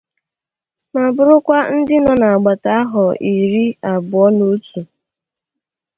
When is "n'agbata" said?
2.21-2.69